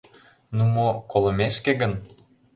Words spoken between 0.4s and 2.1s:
—Ну мо «колымешке гын»!